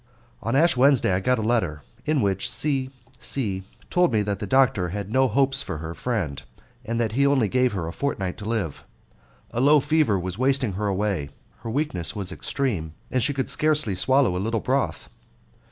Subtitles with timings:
[0.41, 3.61] On Ash Wednesday I got a letter, in which C C
[3.91, 6.41] told me that the doctor had no hopes for her friend,
[6.83, 8.83] and that he only gave her a fortnight to live.
[9.51, 11.29] A low fever was wasting her away,
[11.59, 15.07] her weakness was extreme, and she could scarcely swallow a little broth.